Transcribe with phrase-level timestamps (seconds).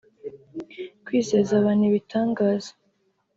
[1.05, 2.71] kwizeza abantu ibitangaza